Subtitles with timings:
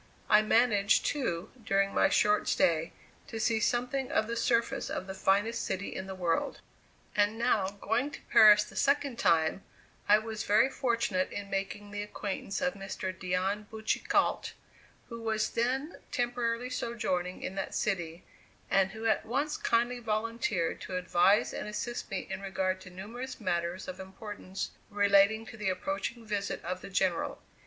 [0.31, 2.91] I managed, too, during my short stay,
[3.27, 6.59] to see something of the surface of the finest city in the world.
[7.15, 9.61] And now, going to Paris the second time,
[10.09, 13.13] I was very fortunate in making the acquaintance of Mr.
[13.13, 14.53] Dion Boucicault,
[15.09, 18.23] who was then temporarily sojourning in that city,
[18.71, 23.39] and who at once kindly volunteered to advise and assist me in regard to numerous
[23.39, 27.39] matters of importance relating to the approaching visit of the General.